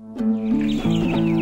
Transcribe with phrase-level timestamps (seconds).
[0.00, 1.33] Música